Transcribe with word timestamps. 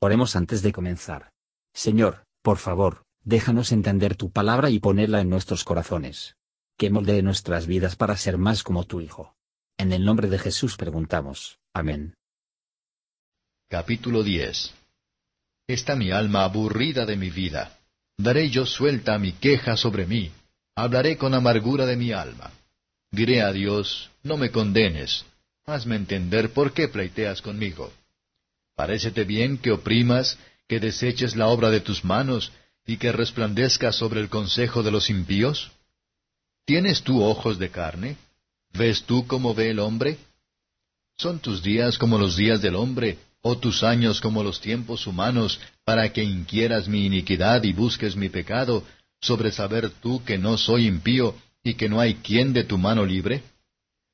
Oremos 0.00 0.36
antes 0.36 0.62
de 0.62 0.72
comenzar. 0.72 1.30
Señor, 1.72 2.26
por 2.42 2.58
favor, 2.58 3.04
déjanos 3.24 3.72
entender 3.72 4.16
tu 4.16 4.30
palabra 4.30 4.70
y 4.70 4.78
ponerla 4.78 5.20
en 5.20 5.30
nuestros 5.30 5.64
corazones. 5.64 6.36
Que 6.76 6.90
moldee 6.90 7.22
nuestras 7.22 7.66
vidas 7.66 7.96
para 7.96 8.16
ser 8.16 8.36
más 8.36 8.62
como 8.62 8.84
tu 8.84 9.00
Hijo. 9.00 9.34
En 9.78 9.92
el 9.92 10.04
nombre 10.04 10.28
de 10.28 10.38
Jesús 10.38 10.76
preguntamos. 10.76 11.58
Amén. 11.72 12.14
Capítulo 13.68 14.22
10 14.22 14.74
Está 15.66 15.96
mi 15.96 16.10
alma 16.10 16.44
aburrida 16.44 17.06
de 17.06 17.16
mi 17.16 17.30
vida. 17.30 17.78
Daré 18.18 18.50
yo 18.50 18.64
suelta 18.66 19.14
a 19.14 19.18
mi 19.18 19.32
queja 19.32 19.76
sobre 19.76 20.06
mí. 20.06 20.30
Hablaré 20.76 21.16
con 21.16 21.34
amargura 21.34 21.86
de 21.86 21.96
mi 21.96 22.12
alma. 22.12 22.52
Diré 23.10 23.42
a 23.42 23.52
Dios, 23.52 24.10
no 24.22 24.36
me 24.36 24.50
condenes. 24.50 25.24
Hazme 25.64 25.96
entender 25.96 26.50
por 26.50 26.72
qué 26.72 26.88
pleiteas 26.88 27.42
conmigo. 27.42 27.92
¿Parécete 28.76 29.24
bien 29.24 29.56
que 29.56 29.72
oprimas, 29.72 30.38
que 30.68 30.78
deseches 30.78 31.34
la 31.34 31.48
obra 31.48 31.70
de 31.70 31.80
tus 31.80 32.04
manos, 32.04 32.52
y 32.86 32.98
que 32.98 33.10
resplandezcas 33.10 33.96
sobre 33.96 34.20
el 34.20 34.28
consejo 34.28 34.82
de 34.82 34.90
los 34.90 35.08
impíos? 35.08 35.72
¿Tienes 36.66 37.02
tú 37.02 37.22
ojos 37.22 37.58
de 37.58 37.70
carne? 37.70 38.18
¿Ves 38.74 39.04
tú 39.04 39.26
como 39.26 39.54
ve 39.54 39.70
el 39.70 39.78
hombre? 39.78 40.18
¿Son 41.16 41.38
tus 41.38 41.62
días 41.62 41.96
como 41.96 42.18
los 42.18 42.36
días 42.36 42.60
del 42.60 42.76
hombre, 42.76 43.18
o 43.40 43.56
tus 43.56 43.82
años 43.82 44.20
como 44.20 44.42
los 44.44 44.60
tiempos 44.60 45.06
humanos, 45.06 45.58
para 45.84 46.12
que 46.12 46.22
inquieras 46.22 46.86
mi 46.86 47.06
iniquidad 47.06 47.64
y 47.64 47.72
busques 47.72 48.14
mi 48.14 48.28
pecado, 48.28 48.84
sobre 49.22 49.52
saber 49.52 49.88
tú 49.88 50.22
que 50.22 50.36
no 50.36 50.58
soy 50.58 50.86
impío, 50.86 51.34
y 51.64 51.74
que 51.74 51.88
no 51.88 51.98
hay 51.98 52.16
quien 52.16 52.52
de 52.52 52.64
tu 52.64 52.76
mano 52.76 53.06
libre? 53.06 53.42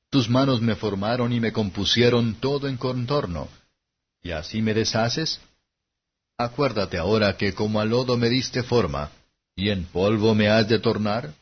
Tus 0.09 0.29
manos 0.29 0.61
me 0.61 0.75
formaron 0.75 1.33
y 1.33 1.41
me 1.41 1.51
compusieron 1.51 2.35
todo 2.35 2.69
en 2.69 2.77
contorno 2.77 3.49
¿Y 4.23 4.31
así 4.31 4.61
me 4.61 4.73
deshaces? 4.73 5.41
Acuérdate 6.37 6.97
ahora 6.97 7.35
que 7.35 7.53
como 7.53 7.81
al 7.81 7.89
lodo 7.89 8.17
me 8.17 8.29
diste 8.29 8.63
forma, 8.63 9.11
y 9.53 9.69
en 9.69 9.83
polvo 9.83 10.33
me 10.33 10.47
has 10.47 10.67
de 10.69 10.79
tornar. 10.79 11.33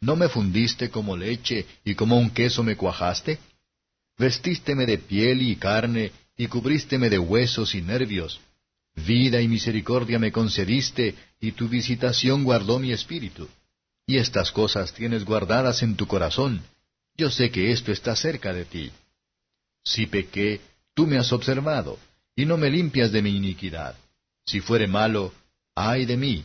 ¿No 0.00 0.14
me 0.14 0.28
fundiste 0.28 0.88
como 0.88 1.16
leche 1.16 1.66
y 1.84 1.96
como 1.96 2.16
un 2.16 2.30
queso 2.30 2.62
me 2.62 2.76
cuajaste? 2.76 3.38
Vestísteme 4.18 4.86
de 4.86 4.98
piel 4.98 5.42
y 5.42 5.56
carne, 5.56 6.12
y 6.36 6.46
cubrísteme 6.46 7.10
de 7.10 7.18
huesos 7.18 7.74
y 7.74 7.82
nervios. 7.82 8.40
Vida 8.94 9.40
y 9.40 9.48
misericordia 9.48 10.18
me 10.18 10.30
concediste, 10.30 11.16
y 11.40 11.52
tu 11.52 11.68
visitación 11.68 12.44
guardó 12.44 12.78
mi 12.78 12.92
espíritu. 12.92 13.48
Y 14.06 14.16
estas 14.18 14.52
cosas 14.52 14.92
tienes 14.92 15.24
guardadas 15.24 15.82
en 15.82 15.96
tu 15.96 16.06
corazón. 16.06 16.62
Yo 17.16 17.30
sé 17.30 17.50
que 17.50 17.72
esto 17.72 17.90
está 17.90 18.14
cerca 18.14 18.52
de 18.52 18.64
ti. 18.64 18.90
Si 19.84 20.06
pequé, 20.06 20.60
tú 20.94 21.06
me 21.06 21.18
has 21.18 21.32
observado 21.32 21.98
y 22.34 22.46
no 22.46 22.56
me 22.56 22.70
limpias 22.70 23.12
de 23.12 23.22
mi 23.22 23.36
iniquidad. 23.36 23.94
Si 24.44 24.60
fuere 24.60 24.86
malo, 24.86 25.32
ay 25.74 26.06
de 26.06 26.16
mí. 26.16 26.44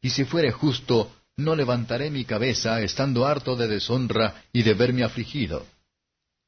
Y 0.00 0.10
si 0.10 0.24
fuere 0.24 0.52
justo, 0.52 1.12
no 1.36 1.56
levantaré 1.56 2.10
mi 2.10 2.24
cabeza, 2.24 2.80
estando 2.82 3.26
harto 3.26 3.56
de 3.56 3.66
deshonra 3.66 4.44
y 4.52 4.62
de 4.62 4.74
verme 4.74 5.02
afligido. 5.02 5.66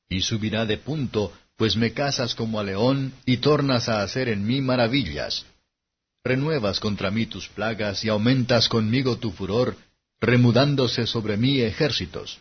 Y 0.09 0.21
subirá 0.21 0.65
de 0.67 0.79
punto, 0.79 1.33
pues 1.57 1.77
me 1.77 1.93
casas 1.93 2.35
como 2.35 2.61
a 2.61 2.65
león, 2.65 3.13
y 3.25 3.39
tornas 3.39 3.89
a 3.89 4.03
hacer 4.03 4.29
en 4.29 4.47
mí 4.47 4.61
maravillas. 4.61 5.45
Renuevas 6.23 6.81
contra 6.81 7.11
mí 7.11 7.27
tus 7.27 7.49
plagas, 7.49 8.05
y 8.05 8.09
aumentas 8.09 8.69
conmigo 8.69 9.17
tu 9.17 9.33
furor, 9.33 9.77
remudándose 10.21 11.07
sobre 11.07 11.37
mí 11.37 11.61
ejércitos. 11.61 12.39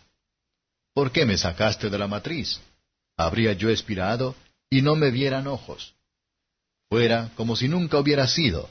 ¿Por 0.93 1.11
qué 1.11 1.25
me 1.25 1.37
sacaste 1.37 1.89
de 1.89 1.97
la 1.97 2.07
matriz? 2.07 2.59
¿Habría 3.17 3.53
yo 3.53 3.69
expirado, 3.69 4.35
y 4.69 4.81
no 4.81 4.95
me 4.95 5.09
vieran 5.09 5.47
ojos? 5.47 5.94
Fuera 6.89 7.31
como 7.35 7.55
si 7.55 7.67
nunca 7.67 7.99
hubiera 7.99 8.27
sido, 8.27 8.69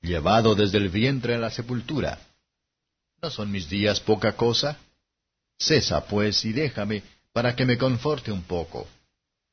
llevado 0.00 0.54
desde 0.54 0.78
el 0.78 0.88
vientre 0.88 1.34
a 1.34 1.38
la 1.38 1.50
sepultura. 1.50 2.18
¿No 3.22 3.30
son 3.30 3.50
mis 3.50 3.68
días 3.68 4.00
poca 4.00 4.36
cosa? 4.36 4.78
Cesa, 5.58 6.06
pues, 6.06 6.44
y 6.44 6.52
déjame, 6.52 7.02
para 7.32 7.54
que 7.54 7.66
me 7.66 7.76
conforte 7.76 8.32
un 8.32 8.42
poco, 8.42 8.88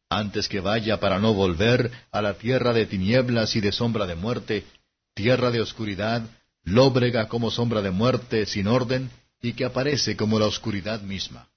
antes 0.09 0.47
que 0.47 0.61
vaya 0.61 0.99
para 0.99 1.19
no 1.19 1.33
volver 1.33 1.91
a 2.11 2.21
la 2.21 2.35
tierra 2.35 2.71
de 2.71 2.85
tinieblas 2.85 3.55
y 3.55 3.61
de 3.61 3.73
sombra 3.73 4.05
de 4.05 4.15
muerte, 4.15 4.65
tierra 5.13 5.51
de 5.51 5.59
oscuridad, 5.59 6.23
lóbrega 6.63 7.27
como 7.27 7.51
sombra 7.51 7.81
de 7.81 7.91
muerte, 7.91 8.45
sin 8.45 8.67
orden, 8.67 9.09
y 9.41 9.53
que 9.53 9.65
aparece 9.65 10.15
como 10.15 10.39
la 10.39 10.45
oscuridad 10.45 11.01
misma. 11.01 11.49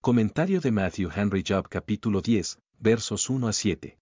Comentario 0.00 0.60
de 0.60 0.70
Matthew 0.70 1.10
Henry 1.14 1.42
Job 1.46 1.68
capítulo 1.68 2.20
10, 2.20 2.58
versos 2.78 3.28
1 3.30 3.48
a 3.48 3.52
7. 3.52 3.98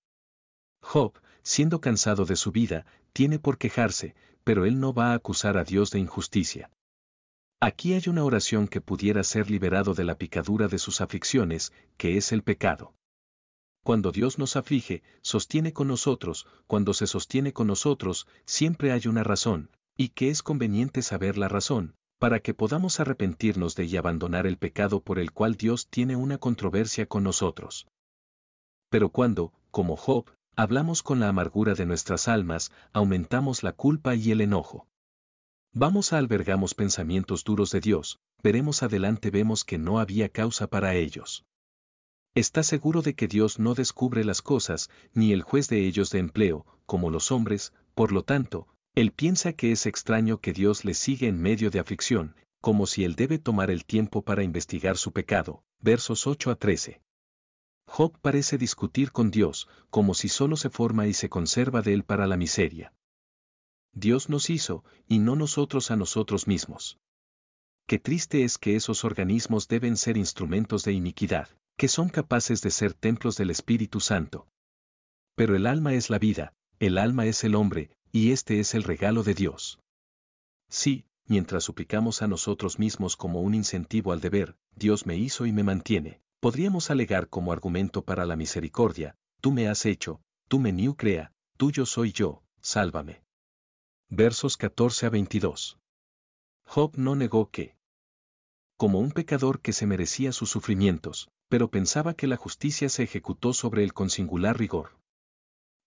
Job, 0.88 1.14
siendo 1.42 1.80
cansado 1.80 2.26
de 2.26 2.36
su 2.36 2.52
vida, 2.52 2.86
tiene 3.12 3.40
por 3.40 3.58
quejarse, 3.58 4.14
pero 4.44 4.66
él 4.66 4.78
no 4.78 4.94
va 4.94 5.10
a 5.10 5.14
acusar 5.14 5.58
a 5.58 5.64
Dios 5.64 5.90
de 5.90 5.98
injusticia. 5.98 6.70
Aquí 7.60 7.94
hay 7.94 8.04
una 8.06 8.22
oración 8.22 8.68
que 8.68 8.80
pudiera 8.80 9.24
ser 9.24 9.50
liberado 9.50 9.94
de 9.94 10.04
la 10.04 10.16
picadura 10.16 10.68
de 10.68 10.78
sus 10.78 11.00
aflicciones, 11.00 11.72
que 11.96 12.16
es 12.16 12.30
el 12.30 12.44
pecado. 12.44 12.94
Cuando 13.82 14.12
Dios 14.12 14.38
nos 14.38 14.54
aflige, 14.54 15.02
sostiene 15.22 15.72
con 15.72 15.88
nosotros, 15.88 16.46
cuando 16.68 16.94
se 16.94 17.08
sostiene 17.08 17.52
con 17.52 17.66
nosotros, 17.66 18.28
siempre 18.44 18.92
hay 18.92 19.08
una 19.08 19.24
razón, 19.24 19.70
y 19.96 20.10
que 20.10 20.30
es 20.30 20.44
conveniente 20.44 21.02
saber 21.02 21.36
la 21.36 21.48
razón, 21.48 21.96
para 22.20 22.38
que 22.38 22.54
podamos 22.54 23.00
arrepentirnos 23.00 23.74
de 23.74 23.86
y 23.86 23.96
abandonar 23.96 24.46
el 24.46 24.56
pecado 24.56 25.00
por 25.00 25.18
el 25.18 25.32
cual 25.32 25.56
Dios 25.56 25.88
tiene 25.88 26.14
una 26.14 26.38
controversia 26.38 27.06
con 27.06 27.24
nosotros. 27.24 27.88
Pero 28.88 29.08
cuando, 29.08 29.52
como 29.72 29.96
Job, 29.96 30.30
hablamos 30.56 31.02
con 31.02 31.20
la 31.20 31.28
amargura 31.28 31.74
de 31.74 31.84
nuestras 31.84 32.28
almas, 32.28 32.72
aumentamos 32.94 33.62
la 33.62 33.72
culpa 33.72 34.14
y 34.14 34.30
el 34.30 34.40
enojo. 34.40 34.88
Vamos 35.72 36.14
a 36.14 36.18
albergamos 36.18 36.74
pensamientos 36.74 37.44
duros 37.44 37.70
de 37.70 37.80
Dios, 37.80 38.18
veremos 38.42 38.82
adelante 38.82 39.30
vemos 39.30 39.64
que 39.64 39.76
no 39.76 39.98
había 40.00 40.30
causa 40.30 40.66
para 40.66 40.94
ellos. 40.94 41.44
Está 42.34 42.62
seguro 42.62 43.02
de 43.02 43.14
que 43.14 43.28
Dios 43.28 43.58
no 43.58 43.74
descubre 43.74 44.24
las 44.24 44.40
cosas, 44.40 44.90
ni 45.12 45.32
el 45.32 45.42
juez 45.42 45.68
de 45.68 45.86
ellos 45.86 46.10
de 46.10 46.20
empleo, 46.20 46.64
como 46.86 47.10
los 47.10 47.30
hombres, 47.30 47.74
por 47.94 48.12
lo 48.12 48.24
tanto, 48.24 48.66
él 48.94 49.12
piensa 49.12 49.52
que 49.52 49.72
es 49.72 49.84
extraño 49.84 50.40
que 50.40 50.54
Dios 50.54 50.86
le 50.86 50.94
sigue 50.94 51.28
en 51.28 51.40
medio 51.40 51.70
de 51.70 51.80
aflicción, 51.80 52.34
como 52.62 52.86
si 52.86 53.04
él 53.04 53.14
debe 53.14 53.38
tomar 53.38 53.70
el 53.70 53.84
tiempo 53.84 54.22
para 54.22 54.42
investigar 54.42 54.96
su 54.96 55.12
pecado. 55.12 55.62
Versos 55.80 56.26
8 56.26 56.50
a 56.50 56.56
13. 56.56 57.00
Job 57.86 58.18
parece 58.20 58.58
discutir 58.58 59.12
con 59.12 59.30
Dios, 59.30 59.68
como 59.90 60.14
si 60.14 60.28
solo 60.28 60.56
se 60.56 60.70
forma 60.70 61.06
y 61.06 61.14
se 61.14 61.28
conserva 61.28 61.82
de 61.82 61.94
él 61.94 62.04
para 62.04 62.26
la 62.26 62.36
miseria. 62.36 62.92
Dios 63.92 64.28
nos 64.28 64.50
hizo, 64.50 64.84
y 65.06 65.18
no 65.18 65.36
nosotros 65.36 65.90
a 65.90 65.96
nosotros 65.96 66.46
mismos. 66.46 66.98
Qué 67.86 67.98
triste 67.98 68.44
es 68.44 68.58
que 68.58 68.76
esos 68.76 69.04
organismos 69.04 69.68
deben 69.68 69.96
ser 69.96 70.16
instrumentos 70.16 70.84
de 70.84 70.92
iniquidad, 70.92 71.48
que 71.76 71.88
son 71.88 72.08
capaces 72.08 72.60
de 72.60 72.70
ser 72.70 72.92
templos 72.92 73.36
del 73.36 73.50
Espíritu 73.50 74.00
Santo. 74.00 74.48
Pero 75.34 75.54
el 75.54 75.66
alma 75.66 75.94
es 75.94 76.10
la 76.10 76.18
vida, 76.18 76.52
el 76.80 76.98
alma 76.98 77.26
es 77.26 77.44
el 77.44 77.54
hombre, 77.54 77.90
y 78.12 78.32
este 78.32 78.60
es 78.60 78.74
el 78.74 78.82
regalo 78.82 79.22
de 79.22 79.34
Dios. 79.34 79.78
Sí, 80.68 81.06
mientras 81.26 81.64
suplicamos 81.64 82.22
a 82.22 82.26
nosotros 82.26 82.78
mismos 82.78 83.16
como 83.16 83.40
un 83.40 83.54
incentivo 83.54 84.12
al 84.12 84.20
deber, 84.20 84.56
Dios 84.74 85.06
me 85.06 85.16
hizo 85.16 85.46
y 85.46 85.52
me 85.52 85.62
mantiene, 85.62 86.20
Podríamos 86.40 86.90
alegar 86.90 87.28
como 87.28 87.52
argumento 87.52 88.04
para 88.04 88.26
la 88.26 88.36
misericordia, 88.36 89.16
tú 89.40 89.52
me 89.52 89.68
has 89.68 89.86
hecho, 89.86 90.20
tú 90.48 90.58
me 90.58 90.72
new 90.72 90.94
crea, 90.96 91.32
tuyo 91.56 91.86
soy 91.86 92.12
yo, 92.12 92.42
sálvame. 92.60 93.22
Versos 94.08 94.56
14 94.56 95.06
a 95.06 95.10
22. 95.10 95.78
Job 96.64 96.92
no 96.96 97.16
negó 97.16 97.50
que, 97.50 97.76
como 98.76 99.00
un 99.00 99.10
pecador 99.10 99.60
que 99.60 99.72
se 99.72 99.86
merecía 99.86 100.32
sus 100.32 100.50
sufrimientos, 100.50 101.28
pero 101.48 101.70
pensaba 101.70 102.14
que 102.14 102.26
la 102.26 102.36
justicia 102.36 102.88
se 102.88 103.04
ejecutó 103.04 103.54
sobre 103.54 103.82
él 103.82 103.94
con 103.94 104.10
singular 104.10 104.58
rigor. 104.58 104.98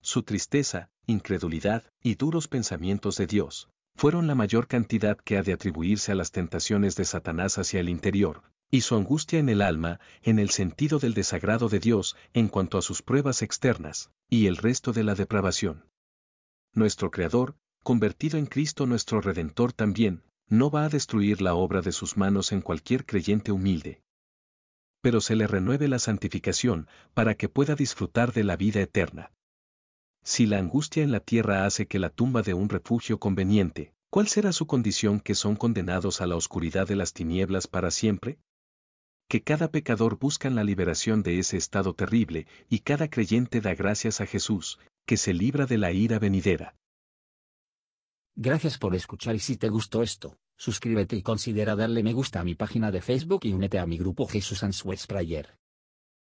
Su 0.02 0.24
tristeza, 0.24 0.90
incredulidad 1.06 1.84
y 2.02 2.16
duros 2.16 2.48
pensamientos 2.48 3.18
de 3.18 3.28
Dios, 3.28 3.70
fueron 3.96 4.28
la 4.28 4.36
mayor 4.36 4.68
cantidad 4.68 5.18
que 5.18 5.38
ha 5.38 5.44
de 5.44 5.54
atribuirse 5.54 6.12
a 6.12 6.16
las 6.16 6.32
tentaciones 6.32 6.96
de 6.96 7.06
Satanás 7.06 7.58
hacia 7.58 7.80
el 7.80 7.90
interior, 7.90 8.44
y 8.72 8.82
su 8.82 8.96
angustia 8.96 9.40
en 9.40 9.50
el 9.50 9.62
alma, 9.62 10.00
en 10.22 10.40
el 10.40 10.50
sentido 10.50 11.00
del 11.00 11.14
desagrado 11.14 11.70
de 11.70 11.80
Dios 11.80 12.16
en 12.34 12.48
cuanto 12.48 12.78
a 12.78 12.82
sus 12.82 13.02
pruebas 13.02 13.42
externas, 13.42 14.12
y 14.30 14.48
el 14.48 14.58
resto 14.58 14.94
de 14.94 15.04
la 15.04 15.16
depravación. 15.16 15.86
Nuestro 16.74 17.10
Creador, 17.10 17.56
convertido 17.84 18.38
en 18.38 18.46
Cristo 18.46 18.86
nuestro 18.86 19.22
Redentor 19.22 19.74
también, 19.74 20.24
no 20.48 20.70
va 20.70 20.86
a 20.86 20.90
destruir 20.90 21.42
la 21.42 21.56
obra 21.56 21.82
de 21.82 21.92
sus 21.92 22.18
manos 22.18 22.52
en 22.52 22.62
cualquier 22.62 23.06
creyente 23.06 23.52
humilde. 23.52 24.02
Pero 25.02 25.22
se 25.22 25.36
le 25.36 25.48
renueve 25.48 25.88
la 25.88 26.00
santificación 26.00 26.88
para 27.14 27.36
que 27.36 27.50
pueda 27.50 27.76
disfrutar 27.76 28.34
de 28.34 28.44
la 28.44 28.58
vida 28.58 28.82
eterna. 28.82 29.32
Si 30.24 30.46
la 30.46 30.58
angustia 30.60 31.04
en 31.04 31.12
la 31.12 31.22
tierra 31.22 31.66
hace 31.66 31.88
que 31.88 32.00
la 32.00 32.10
tumba 32.10 32.42
de 32.42 32.54
un 32.54 32.70
refugio 32.70 33.20
conveniente, 33.20 33.94
¿cuál 34.10 34.28
será 34.28 34.52
su 34.52 34.68
condición 34.68 35.22
que 35.22 35.34
son 35.36 35.56
condenados 35.56 36.22
a 36.22 36.28
la 36.28 36.36
oscuridad 36.36 36.88
de 36.88 36.96
las 36.96 37.14
tinieblas 37.14 37.68
para 37.68 37.90
siempre? 37.90 38.38
Que 39.30 39.44
cada 39.44 39.70
pecador 39.70 40.18
busca 40.18 40.50
la 40.50 40.64
liberación 40.64 41.22
de 41.22 41.38
ese 41.38 41.56
estado 41.56 41.94
terrible, 41.94 42.48
y 42.68 42.80
cada 42.80 43.10
creyente 43.10 43.62
da 43.62 43.76
gracias 43.76 44.22
a 44.22 44.26
Jesús, 44.26 44.80
que 45.06 45.18
se 45.18 45.34
libra 45.34 45.68
de 45.68 45.78
la 45.78 45.92
ira 45.92 46.18
venidera. 46.18 46.76
Gracias 48.36 48.80
por 48.80 48.96
escuchar 48.96 49.36
y 49.36 49.40
si 49.40 49.56
te 49.56 49.70
gustó 49.70 50.02
esto, 50.02 50.40
suscríbete 50.58 51.16
y 51.16 51.22
considera 51.22 51.76
darle 51.76 52.02
me 52.02 52.14
gusta 52.14 52.40
a 52.40 52.44
mi 52.44 52.56
página 52.56 52.90
de 52.90 53.02
Facebook 53.02 53.42
y 53.44 53.54
únete 53.54 53.78
a 53.78 53.86
mi 53.86 54.00
grupo 54.00 54.26
Jesús 54.26 54.64
Answers 54.64 55.06
Prayer. 55.06 55.59